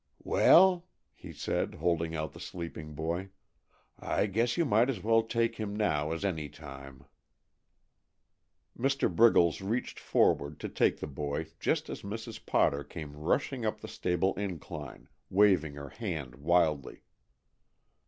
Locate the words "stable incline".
13.87-15.07